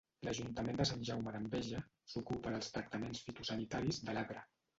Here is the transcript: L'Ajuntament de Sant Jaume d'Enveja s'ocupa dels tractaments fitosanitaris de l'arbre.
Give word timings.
L'Ajuntament 0.27 0.77
de 0.79 0.87
Sant 0.91 1.03
Jaume 1.09 1.33
d'Enveja 1.35 1.81
s'ocupa 2.15 2.55
dels 2.57 2.73
tractaments 2.79 3.23
fitosanitaris 3.29 4.03
de 4.11 4.19
l'arbre. 4.19 4.45